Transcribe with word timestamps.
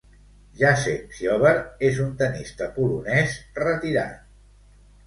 Jacek 0.61 1.13
Ziober 1.17 1.53
és 1.91 2.01
un 2.07 2.09
tenista 2.23 2.71
polonès 2.81 3.39
retirat. 3.65 4.23